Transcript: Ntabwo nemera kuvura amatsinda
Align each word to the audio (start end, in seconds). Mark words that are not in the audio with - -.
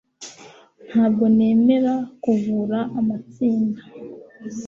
Ntabwo 0.87 1.23
nemera 1.35 1.93
kuvura 2.23 2.79
amatsinda 2.99 3.81